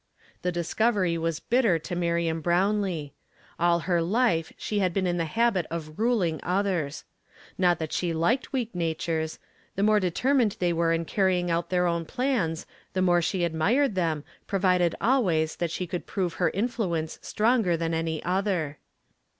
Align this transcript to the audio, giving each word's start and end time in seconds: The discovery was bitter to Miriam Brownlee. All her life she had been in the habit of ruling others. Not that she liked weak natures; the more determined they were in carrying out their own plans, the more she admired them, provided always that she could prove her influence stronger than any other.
The 0.41 0.51
discovery 0.51 1.15
was 1.19 1.39
bitter 1.39 1.77
to 1.77 1.95
Miriam 1.95 2.41
Brownlee. 2.41 3.13
All 3.59 3.81
her 3.81 4.01
life 4.01 4.51
she 4.57 4.79
had 4.79 4.95
been 4.95 5.05
in 5.05 5.17
the 5.17 5.25
habit 5.25 5.67
of 5.69 5.99
ruling 5.99 6.39
others. 6.41 7.03
Not 7.55 7.77
that 7.77 7.93
she 7.93 8.11
liked 8.11 8.51
weak 8.51 8.73
natures; 8.73 9.37
the 9.75 9.83
more 9.83 9.99
determined 9.99 10.57
they 10.59 10.73
were 10.73 10.91
in 10.91 11.05
carrying 11.05 11.51
out 11.51 11.69
their 11.69 11.85
own 11.85 12.05
plans, 12.05 12.65
the 12.93 13.03
more 13.03 13.21
she 13.21 13.43
admired 13.43 13.93
them, 13.93 14.23
provided 14.47 14.95
always 14.99 15.57
that 15.57 15.69
she 15.69 15.85
could 15.85 16.07
prove 16.07 16.33
her 16.41 16.49
influence 16.49 17.19
stronger 17.21 17.77
than 17.77 17.93
any 17.93 18.23
other. 18.23 18.79